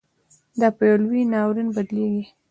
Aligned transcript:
دا 0.59 0.67
پـه 0.77 0.83
يـو 0.89 0.95
لـوى 1.03 1.21
نـاوريـن 1.31 1.67
بـدليږي. 1.75 2.23